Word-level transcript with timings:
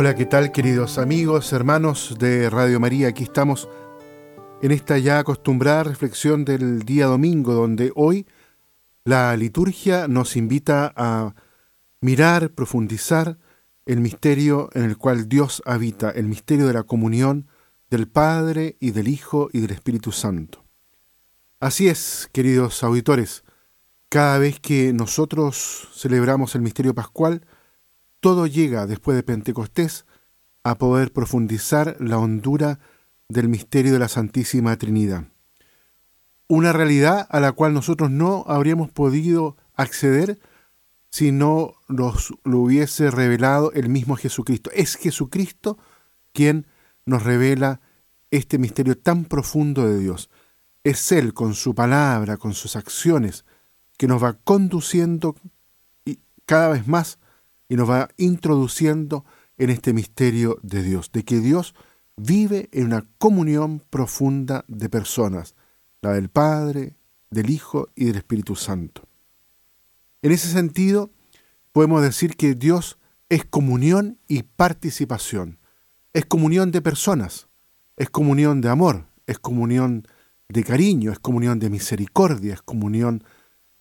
Hola, 0.00 0.14
¿qué 0.14 0.24
tal 0.24 0.50
queridos 0.50 0.96
amigos, 0.96 1.52
hermanos 1.52 2.16
de 2.18 2.48
Radio 2.48 2.80
María? 2.80 3.08
Aquí 3.08 3.22
estamos 3.22 3.68
en 4.62 4.70
esta 4.72 4.96
ya 4.96 5.18
acostumbrada 5.18 5.84
reflexión 5.84 6.46
del 6.46 6.84
día 6.84 7.04
domingo, 7.04 7.52
donde 7.52 7.92
hoy 7.94 8.26
la 9.04 9.36
liturgia 9.36 10.08
nos 10.08 10.36
invita 10.36 10.90
a 10.96 11.34
mirar, 12.00 12.48
profundizar 12.52 13.36
el 13.84 14.00
misterio 14.00 14.70
en 14.72 14.84
el 14.84 14.96
cual 14.96 15.28
Dios 15.28 15.62
habita, 15.66 16.08
el 16.08 16.28
misterio 16.28 16.66
de 16.66 16.72
la 16.72 16.84
comunión 16.84 17.46
del 17.90 18.08
Padre 18.08 18.78
y 18.80 18.92
del 18.92 19.06
Hijo 19.06 19.50
y 19.52 19.60
del 19.60 19.72
Espíritu 19.72 20.12
Santo. 20.12 20.64
Así 21.60 21.88
es, 21.88 22.30
queridos 22.32 22.82
auditores, 22.82 23.44
cada 24.08 24.38
vez 24.38 24.60
que 24.60 24.94
nosotros 24.94 25.90
celebramos 25.92 26.54
el 26.54 26.62
misterio 26.62 26.94
pascual, 26.94 27.42
todo 28.20 28.46
llega 28.46 28.86
después 28.86 29.16
de 29.16 29.22
Pentecostés 29.22 30.04
a 30.62 30.76
poder 30.76 31.12
profundizar 31.12 31.96
la 32.00 32.18
hondura 32.18 32.78
del 33.28 33.48
misterio 33.48 33.92
de 33.92 33.98
la 33.98 34.08
Santísima 34.08 34.76
Trinidad. 34.76 35.24
Una 36.48 36.72
realidad 36.72 37.26
a 37.30 37.40
la 37.40 37.52
cual 37.52 37.72
nosotros 37.72 38.10
no 38.10 38.44
habríamos 38.46 38.90
podido 38.90 39.56
acceder 39.74 40.38
si 41.08 41.32
no 41.32 41.74
nos 41.88 42.34
lo 42.44 42.58
hubiese 42.58 43.10
revelado 43.10 43.72
el 43.72 43.88
mismo 43.88 44.16
Jesucristo. 44.16 44.70
Es 44.74 44.96
Jesucristo 44.96 45.78
quien 46.32 46.66
nos 47.06 47.22
revela 47.22 47.80
este 48.30 48.58
misterio 48.58 48.98
tan 48.98 49.24
profundo 49.24 49.86
de 49.86 49.98
Dios. 49.98 50.28
Es 50.84 51.12
Él 51.12 51.34
con 51.34 51.54
su 51.54 51.74
palabra, 51.74 52.36
con 52.36 52.54
sus 52.54 52.76
acciones, 52.76 53.44
que 53.96 54.06
nos 54.06 54.22
va 54.22 54.34
conduciendo 54.34 55.36
cada 56.46 56.68
vez 56.68 56.86
más 56.86 57.19
y 57.70 57.76
nos 57.76 57.88
va 57.88 58.10
introduciendo 58.16 59.24
en 59.56 59.70
este 59.70 59.94
misterio 59.94 60.58
de 60.62 60.82
Dios, 60.82 61.12
de 61.12 61.24
que 61.24 61.38
Dios 61.38 61.74
vive 62.16 62.68
en 62.72 62.86
una 62.86 63.06
comunión 63.16 63.80
profunda 63.90 64.64
de 64.66 64.88
personas, 64.88 65.54
la 66.02 66.12
del 66.12 66.30
Padre, 66.30 66.96
del 67.30 67.48
Hijo 67.48 67.88
y 67.94 68.06
del 68.06 68.16
Espíritu 68.16 68.56
Santo. 68.56 69.06
En 70.20 70.32
ese 70.32 70.48
sentido, 70.48 71.10
podemos 71.70 72.02
decir 72.02 72.36
que 72.36 72.56
Dios 72.56 72.98
es 73.28 73.44
comunión 73.44 74.18
y 74.26 74.42
participación, 74.42 75.60
es 76.12 76.26
comunión 76.26 76.72
de 76.72 76.82
personas, 76.82 77.46
es 77.96 78.10
comunión 78.10 78.60
de 78.60 78.68
amor, 78.68 79.06
es 79.28 79.38
comunión 79.38 80.08
de 80.48 80.64
cariño, 80.64 81.12
es 81.12 81.20
comunión 81.20 81.60
de 81.60 81.70
misericordia, 81.70 82.54
es 82.54 82.62
comunión 82.62 83.22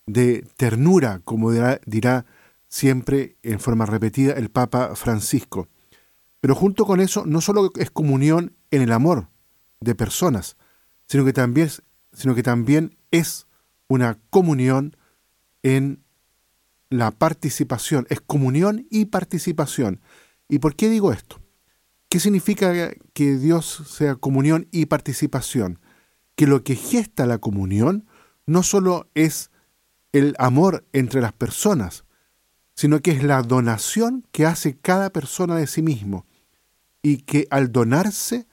de 0.06 0.46
ternura, 0.58 1.22
como 1.26 1.52
dirá, 1.52 1.82
dirá 1.88 2.28
siempre 2.70 3.36
en 3.44 3.60
forma 3.60 3.86
repetida 3.86 4.34
el 4.34 4.50
Papa 4.50 4.96
Francisco. 4.96 5.68
Pero 6.40 6.56
junto 6.56 6.86
con 6.86 7.02
eso 7.02 7.26
no 7.26 7.42
solo 7.42 7.72
es 7.76 7.92
comunión 7.92 8.56
en 8.72 8.82
el 8.82 8.94
amor 8.94 9.28
de 9.82 9.96
personas, 9.96 10.56
sino 11.08 11.26
que 11.26 11.34
también, 11.34 11.70
sino 12.14 12.36
que 12.36 12.44
también 12.44 12.98
es 13.12 13.48
una 13.88 14.20
comunión 14.30 14.96
en 15.64 16.04
la 16.90 17.12
participación, 17.12 18.08
es 18.10 18.22
comunión 18.22 18.88
y 18.90 19.06
participación. 19.06 20.02
¿Y 20.48 20.60
por 20.60 20.76
qué 20.76 20.90
digo 20.90 21.12
esto? 21.12 21.42
¿Qué 22.08 22.20
significa 22.20 22.92
que 23.14 23.38
Dios 23.38 23.84
sea 23.88 24.16
comunión 24.16 24.68
y 24.72 24.86
participación? 24.86 25.80
Que 26.36 26.48
lo 26.48 26.64
que 26.64 26.76
gesta 26.76 27.26
la 27.26 27.38
comunión 27.40 28.08
no 28.46 28.64
solo 28.64 29.10
es 29.14 29.52
el 30.12 30.36
amor 30.40 30.88
entre 30.94 31.22
las 31.22 31.34
personas, 31.34 32.06
sino 32.80 33.02
que 33.02 33.12
es 33.12 33.24
la 33.26 33.42
donación 33.42 34.26
que 34.32 34.46
hace 34.46 34.78
cada 34.78 35.10
persona 35.10 35.58
de 35.58 35.68
sí 35.68 35.82
mismo 35.82 36.26
y 37.02 37.18
que 37.18 37.46
al 37.50 37.74
donarse 37.74 38.48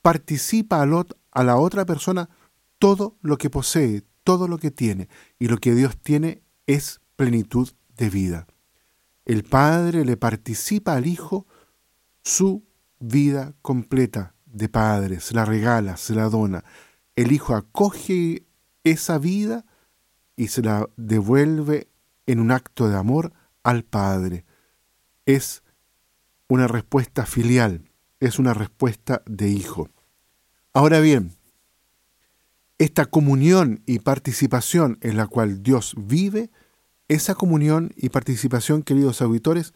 participa 0.00 0.80
a 0.80 1.44
la 1.44 1.56
otra 1.58 1.84
persona 1.84 2.30
todo 2.78 3.18
lo 3.20 3.36
que 3.36 3.50
posee, 3.50 4.02
todo 4.24 4.48
lo 4.48 4.56
que 4.56 4.70
tiene, 4.70 5.10
y 5.38 5.48
lo 5.48 5.58
que 5.58 5.74
Dios 5.74 5.98
tiene 5.98 6.40
es 6.66 7.02
plenitud 7.16 7.68
de 7.98 8.08
vida. 8.08 8.46
El 9.26 9.44
Padre 9.44 10.06
le 10.06 10.16
participa 10.16 10.94
al 10.94 11.06
Hijo 11.06 11.46
su 12.22 12.64
vida 12.98 13.52
completa 13.60 14.34
de 14.46 14.70
Padre, 14.70 15.20
se 15.20 15.34
la 15.34 15.44
regala, 15.44 15.98
se 15.98 16.14
la 16.14 16.30
dona. 16.30 16.64
El 17.14 17.30
Hijo 17.30 17.54
acoge 17.54 18.46
esa 18.84 19.18
vida 19.18 19.66
y 20.34 20.48
se 20.48 20.62
la 20.62 20.88
devuelve 20.96 21.90
en 22.24 22.40
un 22.40 22.52
acto 22.52 22.88
de 22.88 22.96
amor 22.96 23.34
al 23.66 23.82
Padre. 23.82 24.44
Es 25.26 25.64
una 26.48 26.68
respuesta 26.68 27.26
filial, 27.26 27.90
es 28.20 28.38
una 28.38 28.54
respuesta 28.54 29.22
de 29.26 29.48
hijo. 29.48 29.90
Ahora 30.72 31.00
bien, 31.00 31.36
esta 32.78 33.06
comunión 33.06 33.82
y 33.84 33.98
participación 33.98 34.98
en 35.00 35.16
la 35.16 35.26
cual 35.26 35.64
Dios 35.64 35.94
vive, 35.98 36.50
esa 37.08 37.34
comunión 37.34 37.92
y 37.96 38.10
participación, 38.10 38.84
queridos 38.84 39.20
auditores, 39.20 39.74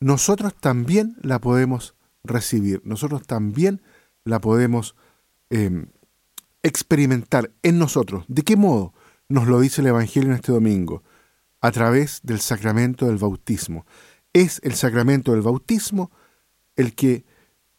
nosotros 0.00 0.54
también 0.58 1.16
la 1.20 1.38
podemos 1.38 1.94
recibir, 2.24 2.80
nosotros 2.84 3.26
también 3.26 3.82
la 4.24 4.40
podemos 4.40 4.96
em, 5.50 5.88
experimentar 6.62 7.50
en 7.62 7.78
nosotros. 7.78 8.24
¿De 8.28 8.42
qué 8.42 8.56
modo? 8.56 8.94
Nos 9.28 9.46
lo 9.46 9.60
dice 9.60 9.82
el 9.82 9.88
Evangelio 9.88 10.30
en 10.30 10.36
este 10.36 10.52
domingo 10.52 11.02
a 11.66 11.72
través 11.72 12.20
del 12.22 12.40
sacramento 12.40 13.06
del 13.06 13.16
bautismo. 13.16 13.86
Es 14.32 14.60
el 14.62 14.74
sacramento 14.76 15.32
del 15.32 15.42
bautismo 15.42 16.12
el 16.76 16.94
que 16.94 17.24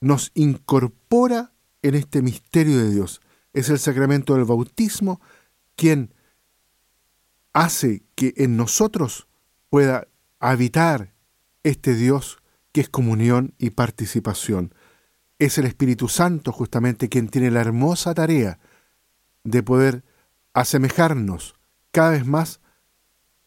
nos 0.02 0.31
incorpora 0.34 1.53
en 1.81 1.96
este 1.96 2.22
misterio 2.22 2.80
de 2.80 2.92
Dios. 2.92 3.22
Es 3.53 3.70
el 3.70 3.80
sacramento 3.80 4.36
del 4.36 4.44
bautismo 4.44 5.22
quien 5.78 6.14
hace 7.53 8.03
que 8.16 8.34
en 8.36 8.58
nosotros 8.58 9.30
pueda 9.70 10.09
habitar 10.42 11.14
este 11.64 11.96
Dios 11.96 12.40
que 12.74 12.81
es 12.81 12.90
comunión 12.90 13.53
y 13.58 13.70
participación. 13.70 14.74
Es 15.40 15.58
el 15.58 15.66
Espíritu 15.66 16.09
Santo 16.09 16.52
justamente 16.52 17.08
quien 17.08 17.30
tiene 17.30 17.52
la 17.52 17.62
hermosa 17.62 18.14
tarea 18.14 18.59
de 19.46 19.64
poder 19.64 20.03
asemejarnos 20.53 21.56
cada 21.94 22.09
vez 22.09 22.26
más 22.26 22.59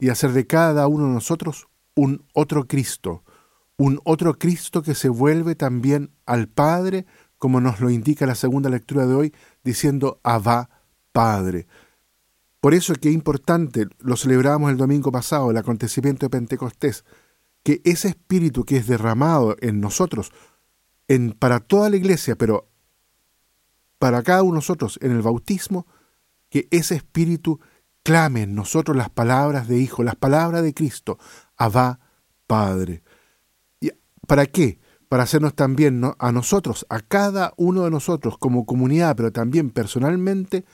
y 0.00 0.08
hacer 0.08 0.32
de 0.32 0.46
cada 0.46 0.88
uno 0.88 1.06
de 1.06 1.14
nosotros 1.14 1.68
un 1.94 2.24
otro 2.32 2.66
Cristo, 2.66 3.22
un 3.76 4.00
otro 4.04 4.38
Cristo 4.38 4.82
que 4.82 4.94
se 4.94 5.08
vuelve 5.08 5.54
también 5.54 6.10
al 6.26 6.48
Padre, 6.48 7.06
como 7.38 7.60
nos 7.60 7.80
lo 7.80 7.90
indica 7.90 8.26
la 8.26 8.34
segunda 8.34 8.70
lectura 8.70 9.06
de 9.06 9.14
hoy, 9.14 9.34
diciendo 9.62 10.20
Abba 10.22 10.70
Padre. 11.12 11.66
Por 12.60 12.74
eso 12.74 12.92
es 12.92 12.98
que 12.98 13.08
es 13.08 13.14
importante, 13.14 13.86
lo 13.98 14.16
celebramos 14.16 14.70
el 14.70 14.76
domingo 14.76 15.10
pasado, 15.12 15.50
el 15.50 15.56
acontecimiento 15.56 16.26
de 16.26 16.30
Pentecostés, 16.30 17.04
que 17.62 17.80
ese 17.84 18.08
espíritu 18.08 18.64
que 18.64 18.76
es 18.76 18.86
derramado 18.86 19.56
en 19.60 19.80
nosotros, 19.80 20.30
en, 21.08 21.32
para 21.32 21.60
toda 21.60 21.90
la 21.90 21.96
iglesia, 21.96 22.36
pero 22.36 22.68
para 23.98 24.22
cada 24.22 24.42
uno 24.42 24.52
de 24.52 24.58
nosotros 24.58 24.98
en 25.02 25.12
el 25.12 25.22
bautismo, 25.22 25.86
que 26.48 26.68
ese 26.70 26.96
espíritu 26.96 27.60
en 28.10 28.56
nosotros 28.56 28.96
las 28.96 29.08
palabras 29.08 29.68
de 29.68 29.78
Hijo, 29.78 30.02
las 30.02 30.16
palabras 30.16 30.64
de 30.64 30.74
Cristo, 30.74 31.16
Abba 31.56 32.00
Padre. 32.48 33.04
¿Y 33.80 33.92
¿Para 34.26 34.46
qué? 34.46 34.80
Para 35.08 35.22
hacernos 35.22 35.54
también 35.54 36.02
a 36.18 36.32
nosotros, 36.32 36.84
a 36.88 36.98
cada 37.00 37.52
uno 37.56 37.84
de 37.84 37.90
nosotros 37.90 38.36
como 38.36 38.66
comunidad, 38.66 39.14
pero 39.14 39.30
también 39.30 39.70
personalmente, 39.70 40.64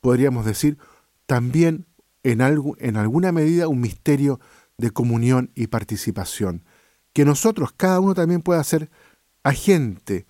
podríamos 0.00 0.44
decir, 0.44 0.76
también 1.26 1.86
en, 2.24 2.40
algo, 2.40 2.74
en 2.80 2.96
alguna 2.96 3.30
medida 3.30 3.68
un 3.68 3.80
misterio 3.80 4.40
de 4.76 4.90
comunión 4.90 5.52
y 5.54 5.68
participación. 5.68 6.64
Que 7.12 7.24
nosotros, 7.24 7.72
cada 7.76 8.00
uno 8.00 8.14
también 8.14 8.42
pueda 8.42 8.64
ser 8.64 8.90
agente 9.44 10.26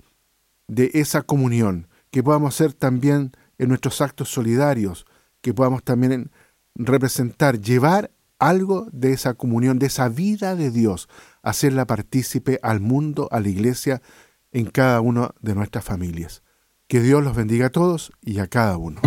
de 0.69 0.91
esa 0.93 1.23
comunión, 1.23 1.89
que 2.11 2.23
podamos 2.23 2.55
ser 2.55 2.75
también 2.75 3.33
en 3.57 3.69
nuestros 3.69 4.03
actos 4.03 4.29
solidarios, 4.29 5.07
que 5.45 5.53
podamos 5.53 5.85
también 5.85 6.31
representar, 6.75 7.61
llevar 7.61 8.11
algo 8.39 8.89
de 8.93 9.13
esa 9.13 9.35
comunión, 9.35 9.79
de 9.79 9.87
esa 9.87 10.09
vida 10.09 10.57
de 10.57 10.71
Dios, 10.71 11.07
hacerla 11.43 11.87
partícipe 11.87 12.59
al 12.63 12.81
mundo, 12.81 13.29
a 13.31 13.41
la 13.41 13.51
iglesia, 13.51 14.01
en 14.53 14.71
cada 14.71 15.03
una 15.03 15.33
de 15.43 15.55
nuestras 15.55 15.85
familias. 15.85 16.43
Que 16.89 17.01
Dios 17.01 17.23
los 17.23 17.37
bendiga 17.37 17.67
a 17.67 17.71
todos 17.71 18.11
y 18.23 18.39
a 18.39 18.47
cada 18.47 18.79
uno. 18.79 19.03